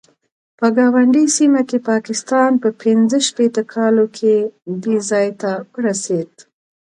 په 0.59 0.67
ګاونډۍ 0.75 1.25
سیمه 1.37 1.61
کې 1.69 1.77
پاکستان 1.91 2.51
په 2.63 2.69
پنځه 2.81 3.17
شپېته 3.27 3.63
کالو 3.73 4.05
کې 4.17 4.33
دې 4.83 4.95
ځای 5.09 5.27
ته 5.41 5.51
ورسېد. 5.73 6.31